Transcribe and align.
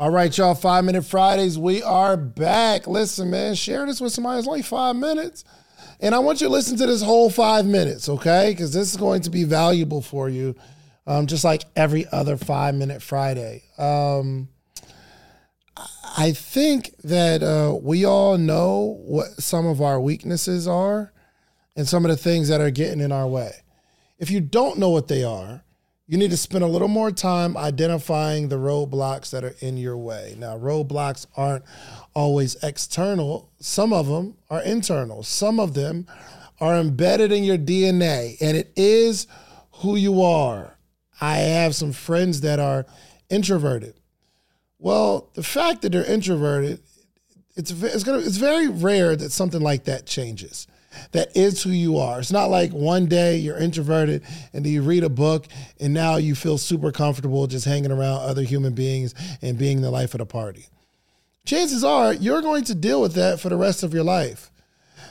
All 0.00 0.08
right, 0.08 0.34
y'all, 0.38 0.54
Five 0.54 0.86
Minute 0.86 1.04
Fridays, 1.04 1.58
we 1.58 1.82
are 1.82 2.16
back. 2.16 2.86
Listen, 2.86 3.28
man, 3.28 3.54
share 3.54 3.84
this 3.84 4.00
with 4.00 4.14
somebody. 4.14 4.38
It's 4.38 4.48
only 4.48 4.62
five 4.62 4.96
minutes. 4.96 5.44
And 6.00 6.14
I 6.14 6.20
want 6.20 6.40
you 6.40 6.46
to 6.46 6.52
listen 6.54 6.78
to 6.78 6.86
this 6.86 7.02
whole 7.02 7.28
five 7.28 7.66
minutes, 7.66 8.08
okay? 8.08 8.48
Because 8.48 8.72
this 8.72 8.90
is 8.90 8.96
going 8.96 9.20
to 9.20 9.30
be 9.30 9.44
valuable 9.44 10.00
for 10.00 10.30
you, 10.30 10.56
um, 11.06 11.26
just 11.26 11.44
like 11.44 11.64
every 11.76 12.06
other 12.10 12.38
Five 12.38 12.76
Minute 12.76 13.02
Friday. 13.02 13.62
Um, 13.76 14.48
I 16.16 16.32
think 16.32 16.96
that 17.04 17.42
uh, 17.42 17.76
we 17.78 18.06
all 18.06 18.38
know 18.38 18.96
what 19.02 19.26
some 19.42 19.66
of 19.66 19.82
our 19.82 20.00
weaknesses 20.00 20.66
are 20.66 21.12
and 21.76 21.86
some 21.86 22.06
of 22.06 22.10
the 22.10 22.16
things 22.16 22.48
that 22.48 22.62
are 22.62 22.70
getting 22.70 23.00
in 23.00 23.12
our 23.12 23.28
way. 23.28 23.52
If 24.18 24.30
you 24.30 24.40
don't 24.40 24.78
know 24.78 24.88
what 24.88 25.08
they 25.08 25.24
are, 25.24 25.62
you 26.10 26.18
need 26.18 26.32
to 26.32 26.36
spend 26.36 26.64
a 26.64 26.66
little 26.66 26.88
more 26.88 27.12
time 27.12 27.56
identifying 27.56 28.48
the 28.48 28.56
roadblocks 28.56 29.30
that 29.30 29.44
are 29.44 29.54
in 29.60 29.76
your 29.76 29.96
way. 29.96 30.34
Now, 30.36 30.58
roadblocks 30.58 31.24
aren't 31.36 31.62
always 32.14 32.56
external, 32.64 33.48
some 33.60 33.92
of 33.92 34.08
them 34.08 34.36
are 34.50 34.60
internal, 34.60 35.22
some 35.22 35.60
of 35.60 35.74
them 35.74 36.08
are 36.60 36.74
embedded 36.74 37.30
in 37.30 37.44
your 37.44 37.56
DNA, 37.56 38.36
and 38.40 38.56
it 38.56 38.72
is 38.74 39.28
who 39.74 39.94
you 39.94 40.20
are. 40.20 40.76
I 41.20 41.36
have 41.36 41.76
some 41.76 41.92
friends 41.92 42.40
that 42.40 42.58
are 42.58 42.86
introverted. 43.28 43.94
Well, 44.80 45.30
the 45.34 45.44
fact 45.44 45.82
that 45.82 45.92
they're 45.92 46.04
introverted, 46.04 46.80
it's 47.54 47.70
it's 47.70 48.02
gonna 48.02 48.18
it's 48.18 48.36
very 48.36 48.66
rare 48.66 49.14
that 49.14 49.30
something 49.30 49.60
like 49.60 49.84
that 49.84 50.06
changes 50.06 50.66
that 51.12 51.36
is 51.36 51.62
who 51.62 51.70
you 51.70 51.98
are. 51.98 52.20
It's 52.20 52.32
not 52.32 52.50
like 52.50 52.72
one 52.72 53.06
day 53.06 53.36
you're 53.36 53.58
introverted 53.58 54.22
and 54.52 54.66
you 54.66 54.82
read 54.82 55.04
a 55.04 55.08
book 55.08 55.46
and 55.78 55.94
now 55.94 56.16
you 56.16 56.34
feel 56.34 56.58
super 56.58 56.92
comfortable 56.92 57.46
just 57.46 57.64
hanging 57.64 57.92
around 57.92 58.22
other 58.22 58.42
human 58.42 58.74
beings 58.74 59.14
and 59.42 59.58
being 59.58 59.80
the 59.80 59.90
life 59.90 60.14
of 60.14 60.18
the 60.18 60.26
party. 60.26 60.66
Chances 61.44 61.84
are 61.84 62.12
you're 62.12 62.42
going 62.42 62.64
to 62.64 62.74
deal 62.74 63.00
with 63.00 63.14
that 63.14 63.40
for 63.40 63.48
the 63.48 63.56
rest 63.56 63.82
of 63.82 63.94
your 63.94 64.04
life. 64.04 64.50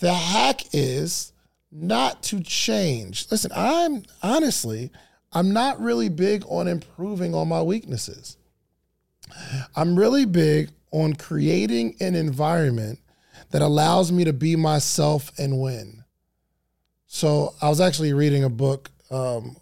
The 0.00 0.12
hack 0.12 0.62
is 0.72 1.32
not 1.72 2.22
to 2.24 2.40
change. 2.42 3.26
Listen, 3.30 3.52
I'm 3.54 4.02
honestly, 4.22 4.90
I'm 5.32 5.52
not 5.52 5.80
really 5.80 6.08
big 6.08 6.44
on 6.48 6.68
improving 6.68 7.34
on 7.34 7.48
my 7.48 7.62
weaknesses. 7.62 8.36
I'm 9.76 9.96
really 9.96 10.24
big 10.24 10.70
on 10.90 11.14
creating 11.14 11.96
an 12.00 12.14
environment 12.14 12.98
that 13.50 13.62
allows 13.62 14.12
me 14.12 14.24
to 14.24 14.32
be 14.32 14.56
myself 14.56 15.32
and 15.38 15.60
win. 15.60 16.04
So 17.06 17.54
I 17.60 17.68
was 17.68 17.80
actually 17.80 18.12
reading 18.12 18.44
a 18.44 18.48
book. 18.48 18.90
Um, 19.10 19.56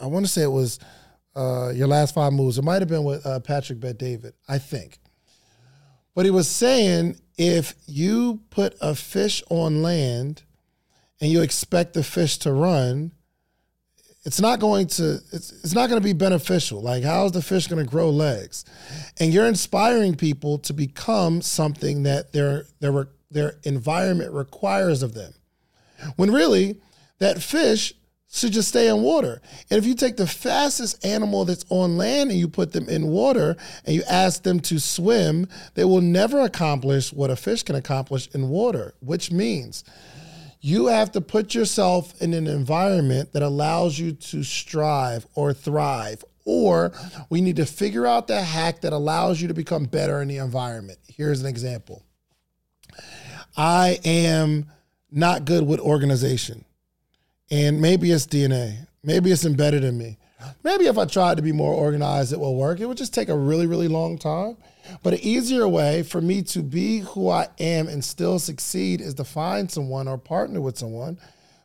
I 0.00 0.06
want 0.06 0.24
to 0.24 0.32
say 0.32 0.42
it 0.42 0.50
was 0.50 0.78
uh, 1.36 1.70
Your 1.74 1.88
Last 1.88 2.14
Five 2.14 2.32
Moves. 2.32 2.58
It 2.58 2.64
might 2.64 2.80
have 2.80 2.88
been 2.88 3.04
with 3.04 3.26
uh, 3.26 3.40
Patrick 3.40 3.80
Bet 3.80 3.98
David, 3.98 4.32
I 4.48 4.58
think. 4.58 4.98
But 6.14 6.24
he 6.24 6.30
was 6.30 6.48
saying 6.48 7.20
if 7.36 7.74
you 7.86 8.40
put 8.50 8.74
a 8.80 8.94
fish 8.94 9.42
on 9.50 9.82
land 9.82 10.42
and 11.20 11.30
you 11.30 11.42
expect 11.42 11.94
the 11.94 12.02
fish 12.02 12.38
to 12.38 12.52
run, 12.52 13.12
it's 14.28 14.40
not 14.40 14.60
going 14.60 14.86
to 14.86 15.14
it's, 15.32 15.50
it's 15.64 15.74
not 15.74 15.88
going 15.88 16.00
to 16.00 16.04
be 16.04 16.12
beneficial 16.12 16.80
like 16.80 17.02
how's 17.02 17.32
the 17.32 17.42
fish 17.42 17.66
going 17.66 17.84
to 17.84 17.90
grow 17.90 18.10
legs 18.10 18.64
and 19.18 19.34
you're 19.34 19.46
inspiring 19.46 20.14
people 20.14 20.58
to 20.58 20.72
become 20.72 21.42
something 21.42 22.04
that 22.04 22.32
their 22.32 22.66
their 22.78 23.08
their 23.30 23.56
environment 23.64 24.32
requires 24.32 25.02
of 25.02 25.14
them. 25.14 25.32
When 26.16 26.30
really, 26.30 26.80
that 27.18 27.42
fish 27.42 27.92
should 28.30 28.52
just 28.52 28.68
stay 28.68 28.88
in 28.88 29.02
water. 29.02 29.40
And 29.70 29.78
if 29.78 29.86
you 29.86 29.94
take 29.94 30.16
the 30.16 30.26
fastest 30.26 31.04
animal 31.04 31.44
that's 31.44 31.64
on 31.70 31.96
land 31.96 32.30
and 32.30 32.38
you 32.38 32.46
put 32.46 32.72
them 32.72 32.88
in 32.88 33.06
water 33.06 33.56
and 33.86 33.96
you 33.96 34.02
ask 34.08 34.42
them 34.42 34.60
to 34.60 34.78
swim, 34.78 35.48
they 35.74 35.84
will 35.84 36.02
never 36.02 36.40
accomplish 36.40 37.12
what 37.12 37.30
a 37.30 37.36
fish 37.36 37.62
can 37.62 37.74
accomplish 37.74 38.28
in 38.34 38.50
water, 38.50 38.94
which 39.00 39.32
means 39.32 39.82
you 40.60 40.86
have 40.86 41.12
to 41.12 41.20
put 41.20 41.54
yourself 41.54 42.20
in 42.20 42.34
an 42.34 42.46
environment 42.46 43.32
that 43.32 43.42
allows 43.42 43.98
you 43.98 44.12
to 44.12 44.42
strive 44.42 45.26
or 45.34 45.52
thrive. 45.52 46.24
Or 46.44 46.92
we 47.28 47.40
need 47.40 47.56
to 47.56 47.66
figure 47.66 48.06
out 48.06 48.26
the 48.26 48.42
hack 48.42 48.80
that 48.80 48.92
allows 48.92 49.40
you 49.40 49.48
to 49.48 49.54
become 49.54 49.84
better 49.84 50.22
in 50.22 50.28
the 50.28 50.38
environment. 50.38 50.98
Here's 51.06 51.40
an 51.40 51.46
example 51.46 52.02
I 53.56 53.98
am 54.04 54.66
not 55.10 55.44
good 55.44 55.66
with 55.66 55.80
organization. 55.80 56.64
And 57.50 57.80
maybe 57.80 58.10
it's 58.10 58.26
DNA. 58.26 58.86
Maybe 59.02 59.30
it's 59.30 59.44
embedded 59.44 59.84
in 59.84 59.96
me. 59.96 60.18
Maybe 60.62 60.86
if 60.86 60.98
I 60.98 61.04
tried 61.04 61.36
to 61.36 61.42
be 61.42 61.52
more 61.52 61.72
organized, 61.72 62.32
it 62.32 62.40
will 62.40 62.56
work. 62.56 62.80
It 62.80 62.86
would 62.86 62.96
just 62.96 63.14
take 63.14 63.28
a 63.28 63.36
really, 63.36 63.66
really 63.66 63.88
long 63.88 64.18
time. 64.18 64.56
But 65.02 65.14
an 65.14 65.20
easier 65.20 65.68
way 65.68 66.02
for 66.02 66.20
me 66.20 66.42
to 66.42 66.62
be 66.62 67.00
who 67.00 67.28
I 67.28 67.48
am 67.58 67.88
and 67.88 68.04
still 68.04 68.38
succeed 68.38 69.00
is 69.00 69.14
to 69.14 69.24
find 69.24 69.70
someone 69.70 70.08
or 70.08 70.18
partner 70.18 70.60
with 70.60 70.78
someone 70.78 71.18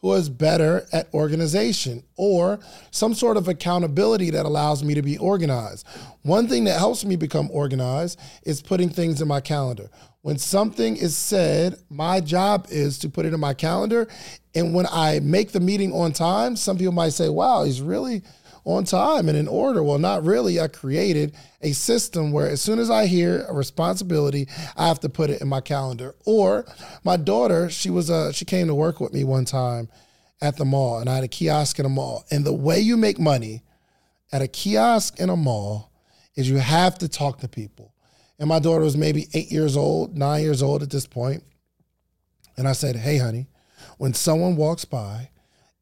who 0.00 0.12
is 0.14 0.28
better 0.28 0.86
at 0.92 1.12
organization 1.12 2.04
or 2.16 2.60
some 2.92 3.14
sort 3.14 3.36
of 3.36 3.48
accountability 3.48 4.30
that 4.30 4.46
allows 4.46 4.84
me 4.84 4.94
to 4.94 5.02
be 5.02 5.18
organized. 5.18 5.86
One 6.22 6.46
thing 6.46 6.64
that 6.64 6.78
helps 6.78 7.04
me 7.04 7.16
become 7.16 7.50
organized 7.50 8.20
is 8.44 8.62
putting 8.62 8.90
things 8.90 9.20
in 9.20 9.26
my 9.26 9.40
calendar. 9.40 9.90
When 10.22 10.38
something 10.38 10.96
is 10.96 11.16
said, 11.16 11.80
my 11.90 12.20
job 12.20 12.66
is 12.70 12.98
to 13.00 13.08
put 13.08 13.26
it 13.26 13.34
in 13.34 13.40
my 13.40 13.54
calendar. 13.54 14.08
And 14.54 14.72
when 14.72 14.86
I 14.86 15.20
make 15.20 15.50
the 15.50 15.60
meeting 15.60 15.92
on 15.92 16.12
time, 16.12 16.54
some 16.54 16.78
people 16.78 16.92
might 16.92 17.12
say, 17.12 17.28
wow, 17.28 17.64
he's 17.64 17.80
really 17.82 18.22
on 18.68 18.84
time 18.84 19.28
and 19.28 19.38
in 19.38 19.48
order. 19.48 19.82
Well, 19.82 19.98
not 19.98 20.24
really. 20.24 20.60
I 20.60 20.68
created 20.68 21.34
a 21.62 21.72
system 21.72 22.32
where 22.32 22.48
as 22.48 22.60
soon 22.60 22.78
as 22.78 22.90
I 22.90 23.06
hear 23.06 23.46
a 23.48 23.54
responsibility, 23.54 24.46
I 24.76 24.88
have 24.88 25.00
to 25.00 25.08
put 25.08 25.30
it 25.30 25.40
in 25.40 25.48
my 25.48 25.62
calendar. 25.62 26.14
Or 26.26 26.66
my 27.02 27.16
daughter, 27.16 27.70
she 27.70 27.88
was 27.88 28.10
uh, 28.10 28.30
she 28.32 28.44
came 28.44 28.66
to 28.66 28.74
work 28.74 29.00
with 29.00 29.12
me 29.12 29.24
one 29.24 29.46
time 29.46 29.88
at 30.42 30.56
the 30.56 30.66
mall, 30.66 30.98
and 30.98 31.08
I 31.08 31.16
had 31.16 31.24
a 31.24 31.28
kiosk 31.28 31.78
in 31.78 31.86
a 31.86 31.88
mall. 31.88 32.24
And 32.30 32.44
the 32.44 32.52
way 32.52 32.78
you 32.78 32.96
make 32.96 33.18
money 33.18 33.62
at 34.30 34.42
a 34.42 34.48
kiosk 34.48 35.18
in 35.18 35.30
a 35.30 35.36
mall 35.36 35.90
is 36.36 36.48
you 36.48 36.58
have 36.58 36.98
to 36.98 37.08
talk 37.08 37.38
to 37.40 37.48
people. 37.48 37.94
And 38.38 38.48
my 38.48 38.58
daughter 38.58 38.84
was 38.84 38.96
maybe 38.96 39.28
eight 39.32 39.50
years 39.50 39.76
old, 39.76 40.16
nine 40.16 40.42
years 40.42 40.62
old 40.62 40.82
at 40.82 40.90
this 40.90 41.06
point. 41.06 41.42
And 42.56 42.68
I 42.68 42.72
said, 42.72 42.96
Hey, 42.96 43.16
honey, 43.16 43.48
when 43.96 44.12
someone 44.12 44.56
walks 44.56 44.84
by, 44.84 45.30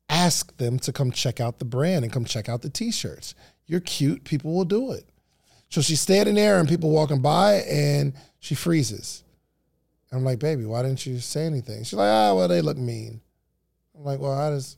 ask 0.08 0.56
them 0.56 0.78
to 0.80 0.92
come 0.92 1.10
check 1.10 1.40
out 1.40 1.58
the 1.58 1.64
brand 1.64 2.04
and 2.04 2.12
come 2.12 2.24
check 2.24 2.48
out 2.48 2.62
the 2.62 2.70
t-shirts. 2.70 3.34
You're 3.66 3.80
cute, 3.80 4.24
people 4.24 4.54
will 4.54 4.64
do 4.64 4.92
it. 4.92 5.08
So 5.68 5.80
she's 5.80 6.00
standing 6.00 6.36
there 6.36 6.60
and 6.60 6.68
people 6.68 6.90
walking 6.90 7.20
by 7.20 7.54
and 7.68 8.14
she 8.38 8.54
freezes. 8.54 9.24
I'm 10.12 10.24
like, 10.24 10.38
baby, 10.38 10.64
why 10.64 10.82
didn't 10.82 11.04
you 11.04 11.18
say 11.18 11.44
anything? 11.44 11.82
She's 11.82 11.94
like, 11.94 12.08
ah, 12.08 12.32
well, 12.34 12.48
they 12.48 12.60
look 12.62 12.78
mean. 12.78 13.20
I'm 13.96 14.04
like, 14.04 14.20
well, 14.20 14.36
how 14.36 14.50
does, 14.50 14.76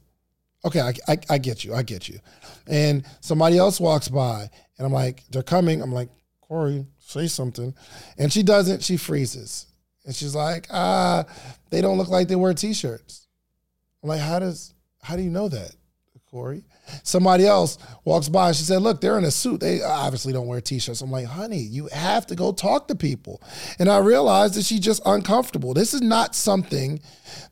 okay, 0.64 0.80
I, 0.80 0.94
I, 1.06 1.18
I 1.30 1.38
get 1.38 1.64
you, 1.64 1.74
I 1.74 1.82
get 1.82 2.08
you. 2.08 2.18
And 2.66 3.04
somebody 3.20 3.58
else 3.58 3.78
walks 3.78 4.08
by 4.08 4.48
and 4.78 4.86
I'm 4.86 4.92
like, 4.92 5.24
they're 5.30 5.42
coming. 5.42 5.82
I'm 5.82 5.92
like, 5.92 6.08
Corey, 6.40 6.86
say 6.98 7.26
something. 7.26 7.74
And 8.16 8.32
she 8.32 8.42
doesn't, 8.42 8.82
she 8.82 8.96
freezes. 8.96 9.66
And 10.06 10.16
she's 10.16 10.34
like, 10.34 10.66
ah, 10.70 11.26
they 11.68 11.82
don't 11.82 11.98
look 11.98 12.08
like 12.08 12.28
they 12.28 12.36
wear 12.36 12.54
t-shirts. 12.54 13.28
I'm 14.02 14.08
like, 14.08 14.20
how 14.20 14.38
does, 14.38 14.72
how 15.02 15.16
do 15.16 15.22
you 15.22 15.30
know 15.30 15.48
that, 15.48 15.74
Corey? 16.30 16.64
Somebody 17.02 17.46
else 17.46 17.78
walks 18.04 18.28
by 18.28 18.52
she 18.52 18.64
said, 18.64 18.82
Look, 18.82 19.00
they're 19.00 19.18
in 19.18 19.24
a 19.24 19.30
suit. 19.30 19.60
They 19.60 19.82
obviously 19.82 20.32
don't 20.32 20.46
wear 20.46 20.60
t 20.60 20.78
shirts. 20.78 21.00
I'm 21.00 21.10
like, 21.10 21.26
Honey, 21.26 21.60
you 21.60 21.88
have 21.88 22.26
to 22.26 22.34
go 22.34 22.52
talk 22.52 22.88
to 22.88 22.94
people. 22.94 23.42
And 23.78 23.88
I 23.88 23.98
realized 23.98 24.54
that 24.54 24.64
she's 24.64 24.80
just 24.80 25.02
uncomfortable. 25.04 25.74
This 25.74 25.94
is 25.94 26.02
not 26.02 26.34
something 26.34 27.00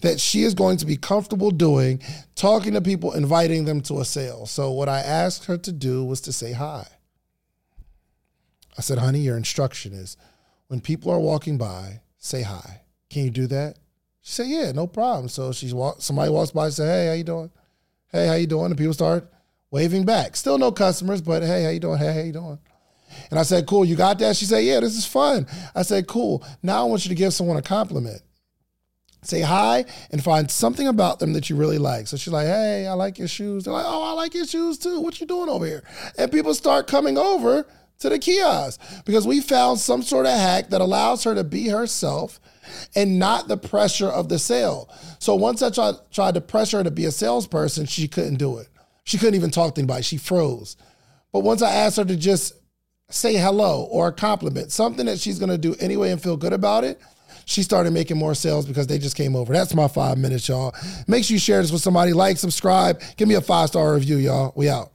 that 0.01 0.21
she 0.21 0.43
is 0.43 0.55
going 0.55 0.79
to 0.79 0.87
be 0.87 0.97
comfortable 0.97 1.51
doing, 1.51 2.03
talking 2.35 2.73
to 2.75 2.81
people, 2.81 3.13
inviting 3.13 3.65
them 3.65 3.81
to 3.83 4.01
a 4.01 4.05
sale. 4.05 4.47
So, 4.47 4.71
what 4.73 4.89
I 4.89 5.01
asked 5.01 5.45
her 5.47 5.59
to 5.59 5.73
do 5.73 6.05
was 6.05 6.21
to 6.23 6.33
say 6.33 6.53
hi. 6.53 6.87
I 8.79 8.83
said, 8.83 8.99
Honey, 8.99 9.21
your 9.21 9.37
instruction 9.37 9.93
is 9.93 10.17
when 10.69 10.81
people 10.81 11.11
are 11.13 11.21
walking 11.21 11.59
by, 11.59 12.01
say 12.19 12.43
hi. 12.43 12.83
Can 13.09 13.25
you 13.25 13.31
do 13.31 13.47
that? 13.49 13.79
She 14.27 14.33
said, 14.33 14.49
"Yeah, 14.49 14.73
no 14.73 14.89
problem." 14.89 15.29
So 15.29 15.53
she's 15.53 15.73
walk. 15.73 15.99
Somebody 16.01 16.33
walks 16.33 16.51
by 16.51 16.65
and 16.65 16.75
say, 16.75 16.85
"Hey, 16.85 17.07
how 17.07 17.13
you 17.13 17.23
doing? 17.23 17.51
Hey, 18.09 18.27
how 18.27 18.35
you 18.35 18.49
doing?" 18.49 18.67
And 18.67 18.77
people 18.77 18.93
start 18.93 19.33
waving 19.71 20.05
back. 20.05 20.35
Still 20.35 20.59
no 20.59 20.73
customers, 20.73 21.23
but 21.23 21.45
hey, 21.45 21.63
how 21.63 21.69
you 21.69 21.79
doing? 21.79 21.99
Hey, 21.99 22.13
how 22.13 22.21
you 22.23 22.33
doing? 22.33 22.59
And 23.31 23.39
I 23.39 23.45
said, 23.45 23.69
"Cool, 23.69 23.85
you 23.85 23.95
got 23.95 24.19
that?" 24.19 24.35
She 24.35 24.45
said, 24.45 24.65
"Yeah, 24.65 24.81
this 24.81 24.97
is 24.97 25.07
fun." 25.07 25.47
I 25.77 25.83
said, 25.83 26.09
"Cool. 26.09 26.43
Now 26.61 26.81
I 26.81 26.85
want 26.87 27.05
you 27.05 27.11
to 27.11 27.15
give 27.15 27.35
someone 27.35 27.57
a 27.57 27.63
compliment." 27.63 28.21
Say 29.23 29.43
hi 29.43 29.85
and 30.11 30.23
find 30.23 30.51
something 30.51 30.89
about 30.89 31.21
them 31.21 31.33
that 31.35 31.49
you 31.49 31.55
really 31.55 31.79
like. 31.79 32.09
So 32.09 32.17
she's 32.17 32.33
like, 32.33 32.49
"Hey, 32.49 32.89
I 32.89 32.95
like 32.95 33.21
your 33.21 33.29
shoes." 33.29 33.63
They're 33.63 33.75
like, 33.75 33.87
"Oh, 33.87 34.03
I 34.03 34.13
like 34.15 34.35
your 34.35 34.47
shoes 34.47 34.77
too. 34.77 35.01
What 35.01 35.21
you 35.21 35.27
doing 35.29 35.49
over 35.49 35.67
here?" 35.67 35.85
And 36.19 36.33
people 36.33 36.53
start 36.53 36.89
coming 36.89 37.17
over 37.17 37.69
to 37.99 38.09
the 38.09 38.19
kiosk 38.19 38.81
because 39.05 39.27
we 39.27 39.41
found 39.41 39.79
some 39.79 40.03
sort 40.03 40.27
of 40.27 40.33
hack 40.33 40.71
that 40.71 40.81
allows 40.81 41.25
her 41.25 41.35
to 41.35 41.45
be 41.45 41.69
herself 41.69 42.41
and 42.95 43.19
not 43.19 43.49
the 43.49 43.57
pressure 43.57 44.09
of 44.09 44.29
the 44.29 44.39
sale. 44.39 44.89
So 45.19 45.35
once 45.35 45.63
I 45.63 45.71
tried, 45.71 45.95
tried 46.11 46.35
to 46.35 46.41
pressure 46.41 46.79
her 46.79 46.85
to 46.85 46.91
be 46.91 47.05
a 47.05 47.13
salesperson, 47.13 47.87
she 47.87 48.09
couldn't 48.09 48.37
do 48.37 48.59
it. 48.59 48.69
She 49.05 49.19
couldn't 49.19 49.37
even 49.37 49.51
talk 49.51 49.75
to 49.75 49.81
anybody. 49.81 50.03
She 50.03 50.17
froze. 50.17 50.77
But 51.33 51.41
once 51.41 51.63
I 51.63 51.71
asked 51.71 51.97
her 51.97 52.05
to 52.05 52.17
just 52.17 52.55
say 53.09 53.37
hello 53.37 53.85
or 53.85 54.09
a 54.09 54.13
compliment, 54.13 54.73
something 54.73 55.07
that 55.07 55.21
she's 55.21 55.39
gonna 55.39 55.59
do 55.59 55.77
anyway 55.81 56.11
and 56.11 56.21
feel 56.21 56.37
good 56.37 56.53
about 56.53 56.85
it, 56.85 57.01
she 57.45 57.63
started 57.63 57.93
making 57.93 58.19
more 58.19 58.35
sales 58.35 58.67
because 58.67 58.89
they 58.89 58.99
just 58.99 59.17
came 59.17 59.37
over. 59.37 59.53
That's 59.53 59.75
my 59.75 59.87
five 59.87 60.19
minutes, 60.19 60.49
y'all. 60.49 60.75
Make 61.07 61.25
sure 61.25 61.35
you 61.35 61.39
share 61.39 61.63
this 61.63 61.71
with 61.71 61.81
somebody. 61.81 62.13
Like, 62.13 62.39
subscribe, 62.39 63.01
give 63.17 63.29
me 63.29 63.37
a 63.37 63.41
five 63.41 63.69
star 63.69 63.95
review, 63.95 64.17
y'all. 64.17 64.53
We 64.57 64.69
out. 64.69 64.91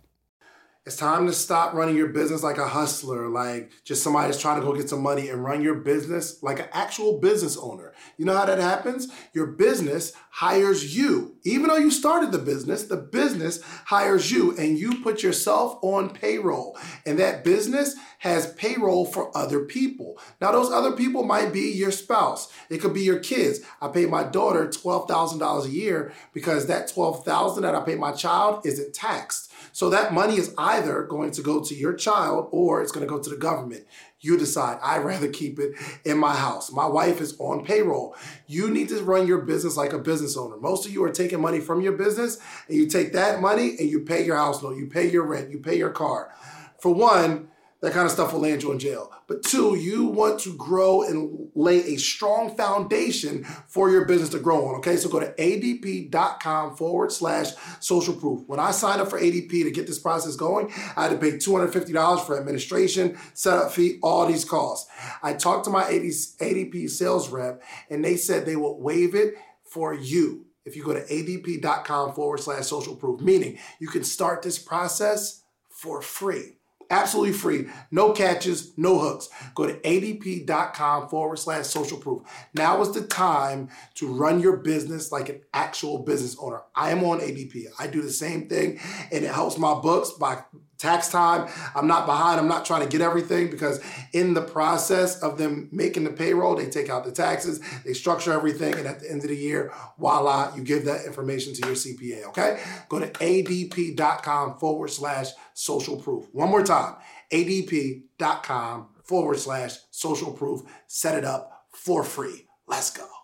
It's 0.92 1.00
time 1.00 1.26
to 1.28 1.32
stop 1.32 1.74
running 1.74 1.96
your 1.96 2.10
business 2.10 2.44
like 2.44 2.58
a 2.58 2.68
hustler, 2.68 3.30
like 3.30 3.72
just 3.86 4.04
somebody 4.04 4.28
that's 4.28 4.42
trying 4.42 4.60
to 4.60 4.68
go 4.68 4.76
get 4.76 4.90
some 4.90 5.02
money 5.02 5.30
and 5.30 5.42
run 5.42 5.62
your 5.62 5.76
business 5.76 6.44
like 6.44 6.60
an 6.60 6.68
actual 6.74 7.18
business 7.18 7.56
owner. 7.56 7.94
You 8.18 8.26
know 8.26 8.36
how 8.36 8.44
that 8.44 8.60
happens? 8.60 9.08
Your 9.32 9.48
business 9.48 10.12
hires 10.32 10.94
you. 10.94 11.38
Even 11.44 11.70
though 11.70 11.78
you 11.78 11.92
started 11.92 12.34
the 12.34 12.40
business, 12.40 12.84
the 12.84 12.98
business 12.98 13.62
hires 13.86 14.32
you 14.32 14.58
and 14.58 14.78
you 14.78 15.02
put 15.02 15.24
yourself 15.24 15.80
on 15.82 16.10
payroll. 16.10 16.78
And 17.06 17.18
that 17.20 17.46
business 17.46 17.96
has 18.20 18.54
payroll 18.54 19.06
for 19.06 19.36
other 19.36 19.62
people. 19.62 20.20
Now, 20.42 20.52
those 20.52 20.72
other 20.72 20.92
people 20.92 21.24
might 21.24 21.54
be 21.54 21.72
your 21.72 21.92
spouse. 21.92 22.52
It 22.70 22.80
could 22.80 22.94
be 22.94 23.02
your 23.02 23.20
kids. 23.20 23.62
I 23.82 23.88
pay 23.88 24.06
my 24.06 24.24
daughter 24.24 24.68
$12,000 24.68 25.66
a 25.66 25.70
year 25.70 26.14
because 26.34 26.68
that 26.68 26.92
12,000 26.92 27.64
that 27.64 27.76
I 27.76 27.82
pay 27.82 27.96
my 27.96 28.12
child 28.12 28.66
isn't 28.66 28.94
taxed. 28.94 29.52
So 29.74 29.90
that 29.90 30.14
money 30.14 30.38
is 30.38 30.54
either 30.58 30.81
going 31.08 31.32
to 31.32 31.42
go 31.42 31.62
to 31.64 31.76
your 31.76 31.94
child 31.94 32.48
or 32.52 32.82
it's 32.82 32.92
going 32.92 33.06
to 33.06 33.10
go 33.10 33.20
to 33.20 33.30
the 33.30 33.38
government. 33.38 33.86
You 34.20 34.38
decide. 34.38 34.80
I'd 34.84 35.04
rather 35.04 35.28
keep 35.28 35.60
it 35.60 35.74
in 36.06 36.18
my 36.18 36.36
house. 36.36 36.72
My 36.72 36.86
wife 36.86 37.22
is 37.22 37.36
on 37.40 37.66
payroll. 37.66 38.16
You 38.48 38.70
need 38.70 38.90
to 38.90 39.04
run 39.04 39.28
your 39.28 39.42
business 39.42 39.78
like 39.78 39.94
a 39.94 40.00
business 40.00 40.38
owner. 40.38 40.58
Most 40.58 40.86
of 40.86 40.92
you 40.92 41.04
are 41.04 41.12
taking 41.12 41.42
money 41.42 41.60
from 41.60 41.82
your 41.82 41.94
business 41.94 42.38
and 42.68 42.78
you 42.78 42.88
take 42.88 43.14
that 43.14 43.42
money 43.42 43.76
and 43.80 43.90
you 43.90 44.02
pay 44.02 44.26
your 44.26 44.38
house 44.38 44.62
loan, 44.64 44.78
you 44.78 44.88
pay 44.88 45.10
your 45.10 45.26
rent, 45.26 45.52
you 45.52 45.60
pay 45.60 45.78
your 45.78 45.92
car. 45.92 46.34
For 46.80 46.94
one, 46.94 47.50
that 47.82 47.94
kind 47.94 48.06
of 48.06 48.12
stuff 48.12 48.32
will 48.32 48.42
land 48.42 48.62
you 48.62 48.72
in 48.72 48.80
jail. 48.80 49.12
But 49.28 49.44
two, 49.44 49.76
you 49.76 50.06
want 50.06 50.40
to 50.42 50.56
grow 50.56 51.02
and 51.02 51.50
lay 51.56 51.80
a 51.80 51.98
strong 51.98 52.56
foundation 52.56 53.44
for 53.44 53.90
your 53.90 54.06
business 54.06 54.30
to 54.30 54.40
grow 54.40 54.68
on. 54.68 54.76
Okay, 54.76 54.98
so 54.98 55.10
go 55.10 55.20
to 55.20 55.34
adp.com 55.34 56.76
forward 56.76 57.12
slash 57.12 57.52
social 57.80 58.14
proof. 58.14 58.44
When 58.48 58.60
I 58.60 58.72
signed 58.72 59.02
up 59.02 59.10
for 59.10 59.20
ADP 59.20 59.64
to 59.64 59.72
get 59.72 59.88
this 59.88 60.00
process 60.00 60.36
going, 60.36 60.72
I 60.96 61.04
had 61.04 61.12
to 61.12 61.18
pay 61.18 61.38
$250 61.38 62.26
for 62.26 62.40
administration, 62.40 63.18
setup 63.34 63.72
fee, 63.72 63.98
all 64.04 64.28
these 64.28 64.46
costs. 64.46 64.90
I 65.24 65.34
talked 65.34 65.66
to 65.66 65.72
my 65.72 65.84
ADP 65.84 66.90
sales 66.90 67.30
rep 67.30 67.64
and 67.90 68.06
they 68.06 68.16
said 68.16 68.46
they 68.46 68.56
will 68.56 68.80
waive 68.80 69.16
it 69.16 69.36
for 69.66 69.94
you 69.94 70.46
if 70.66 70.76
you 70.76 70.84
go 70.84 70.94
to 70.94 71.02
adp.com 71.02 72.14
forward 72.14 72.40
slash 72.40 72.68
social 72.68 72.96
proof, 72.96 73.20
meaning 73.22 73.58
you 73.80 73.88
can 73.88 74.04
start 74.04 74.44
this 74.44 74.60
process 74.60 75.42
for 75.70 76.04
free 76.04 76.58
absolutely 76.92 77.34
free. 77.34 77.68
No 77.90 78.12
catches, 78.12 78.78
no 78.78 79.00
hooks. 79.00 79.30
Go 79.56 79.66
to 79.66 79.74
adp.com 79.80 81.10
forward 81.10 81.40
slash 81.40 81.66
social 81.66 81.98
proof. 81.98 82.22
Now 82.54 82.82
is 82.82 82.92
the 82.92 83.02
time 83.02 83.70
to 83.96 84.08
run 84.08 84.40
your 84.40 84.58
business 84.58 85.12
like 85.12 85.30
an 85.30 85.42
actual 85.54 86.00
business 86.00 86.38
owner. 86.40 86.62
I 86.76 86.92
am 86.92 87.04
on 87.04 87.20
ADP. 87.20 87.66
I 87.80 87.88
do 87.88 88.02
the 88.02 88.12
same 88.12 88.48
thing 88.48 88.80
and 89.12 89.24
it 89.24 89.32
helps 89.34 89.58
my 89.58 89.74
books 89.74 90.12
by 90.12 90.44
tax 90.82 91.10
time. 91.10 91.48
I'm 91.76 91.88
not 91.88 92.06
behind. 92.08 92.40
I'm 92.40 92.48
not 92.48 92.66
trying 92.66 92.82
to 92.82 92.90
get 92.90 93.02
everything 93.02 93.52
because 93.52 93.80
in 94.14 94.34
the 94.34 94.42
process 94.42 95.22
of 95.22 95.38
them 95.38 95.70
making 95.72 96.04
the 96.04 96.10
payroll, 96.10 96.56
they 96.56 96.70
take 96.70 96.90
out 96.90 97.06
the 97.06 97.12
taxes, 97.12 97.62
they 97.86 97.94
structure 97.94 98.34
everything, 98.34 98.74
and 98.74 98.88
at 98.88 99.00
the 99.00 99.10
end 99.10 99.22
of 99.22 99.30
the 99.30 99.38
year, 99.38 99.72
voila, 100.00 100.54
you 100.56 100.64
give 100.64 100.86
that 100.86 101.06
information 101.06 101.54
to 101.54 101.68
your 101.68 101.76
CPA. 101.76 102.26
Okay? 102.30 102.62
Go 102.90 103.00
to 103.00 103.08
adp.com 103.08 104.58
forward 104.58 104.90
slash 104.90 105.28
social 105.62 105.96
proof. 105.98 106.26
One 106.32 106.50
more 106.50 106.64
time, 106.64 106.96
adp.com 107.32 108.88
forward 109.04 109.40
slash 109.40 109.78
social 109.92 110.32
proof. 110.34 110.62
Set 110.88 111.18
it 111.18 111.26
up 111.26 111.66
for 111.74 112.04
free. 112.04 112.48
Let's 112.68 112.90
go. 112.90 113.21